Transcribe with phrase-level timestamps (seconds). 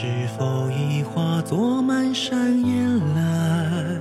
[0.00, 0.06] 是
[0.38, 4.00] 否已化作满山烟岚？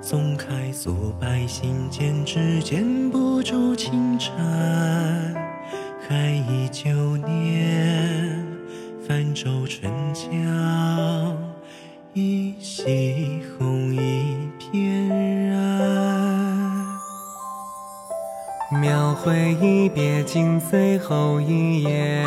[0.00, 4.30] 松开素白心间，指尖不住青苔。
[6.08, 8.46] 还忆旧年，
[9.06, 11.36] 泛舟春江，
[12.14, 15.06] 一夕红衣翩
[15.50, 16.86] 然。
[18.80, 22.24] 描绘一别经最后一眼，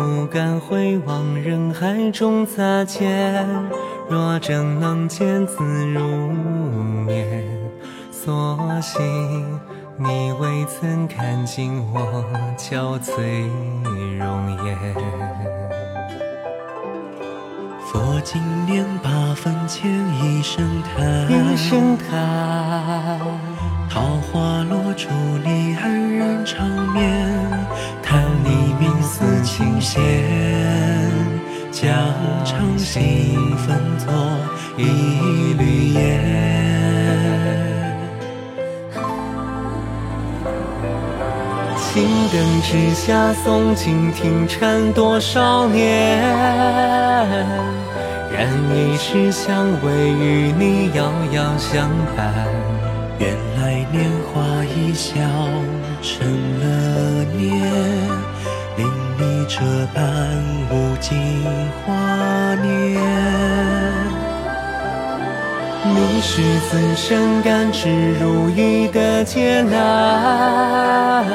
[0.00, 3.46] 不敢回望人海中擦肩。
[4.08, 6.00] 若真能见字如
[7.04, 7.44] 面，
[8.10, 9.60] 所幸
[9.98, 12.24] 你未曾看尽我
[12.56, 13.46] 憔悴
[14.18, 14.74] 容颜。
[17.84, 19.90] 佛经念八分前
[20.24, 23.20] 一声叹，一声叹，
[23.90, 24.00] 桃
[24.32, 25.10] 花落竹
[25.44, 26.79] 里安然长
[32.92, 34.12] 心分作
[34.76, 34.82] 一
[35.54, 36.00] 缕烟。
[41.76, 46.20] 青灯之下诵经听禅多少年，
[48.32, 49.88] 燃一世相偎
[50.18, 52.34] 与你遥遥相伴。
[53.20, 55.12] 原来年华一笑
[56.02, 56.26] 成
[56.58, 57.62] 了念，
[58.80, 59.60] 令你这
[59.92, 60.02] 般
[60.70, 61.44] 无尽
[61.84, 62.98] 华年。
[65.84, 71.26] 你是自身甘之如饴的劫难，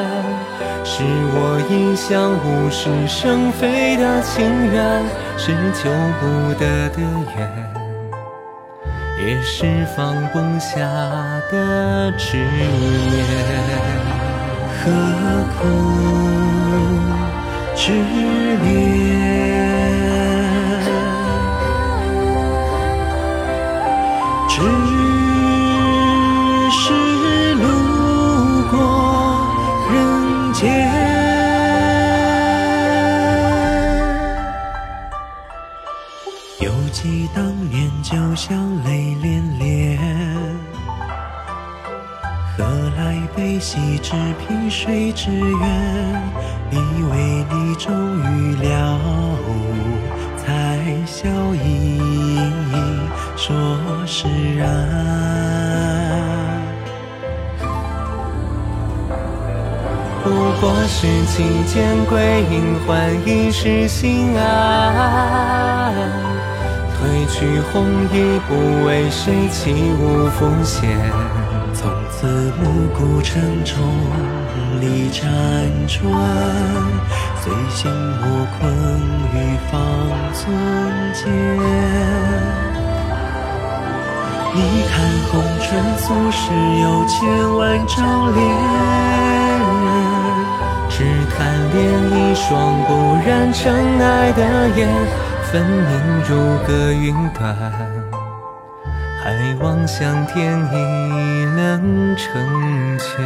[0.83, 5.03] 是我一向无事生非的情缘，
[5.37, 6.99] 是求不得的
[7.37, 7.47] 缘，
[9.19, 10.79] 也是放不下
[11.51, 13.23] 的执念。
[14.77, 14.91] 何
[15.57, 15.61] 苦
[17.85, 18.65] 执念？
[24.49, 24.57] 只
[26.71, 26.83] 是
[27.53, 27.63] 路
[28.71, 28.73] 过
[29.93, 29.93] 人
[30.53, 30.63] 间。
[36.61, 38.89] 犹记当年酒香泪
[39.21, 39.44] 涟涟。
[43.35, 46.23] 悲喜只凭谁之愿？
[46.71, 46.77] 以
[47.11, 48.97] 为你终于了
[49.47, 49.49] 悟，
[50.37, 50.45] 才
[51.05, 51.63] 笑盈
[52.71, 52.75] 盈
[53.35, 53.45] 说
[54.05, 54.65] 释然。
[60.23, 60.29] 不
[60.59, 62.53] 过是几间归隐
[62.87, 65.93] 换一世心安，
[66.97, 70.97] 褪去红衣不为谁起舞奉献。
[72.17, 72.27] 从此
[72.61, 73.75] 暮鼓晨钟
[74.79, 75.19] 里辗
[75.85, 75.99] 转，
[77.41, 78.23] 随心莫
[78.57, 78.71] 困
[79.33, 79.35] 于
[79.69, 79.73] 方
[80.33, 80.55] 寸
[81.13, 81.23] 间。
[84.53, 84.93] 你看
[85.29, 85.67] 红尘
[85.97, 86.41] 俗世
[86.81, 87.17] 有千
[87.57, 88.39] 万张脸，
[90.89, 91.03] 只
[91.35, 91.37] 贪
[91.73, 91.77] 恋
[92.11, 92.45] 一双
[92.85, 92.89] 不
[93.27, 94.87] 染尘埃的眼，
[95.51, 95.91] 分明
[96.29, 96.31] 如
[96.65, 97.57] 隔云端，
[99.25, 103.25] 还望向天意能成全。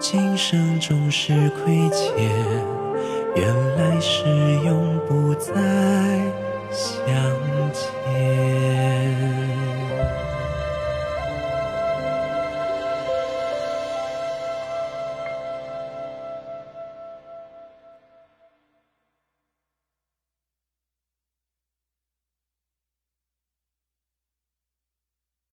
[0.00, 2.28] 今生终是亏欠，
[3.36, 4.24] 原来是
[4.64, 5.52] 永不再
[6.72, 7.06] 相
[7.72, 8.75] 见。